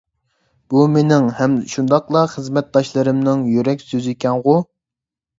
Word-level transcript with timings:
بۇ 0.73 0.83
مېنىڭ 0.93 1.25
ھەم 1.41 1.57
شۇنداقلا 1.73 2.23
خىزمەتداشلىرىمنىڭ 2.31 3.43
يۈرەك 3.57 3.83
سۆزىكەنغۇ! 3.91 4.57